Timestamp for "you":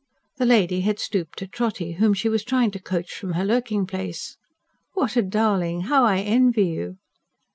6.69-6.97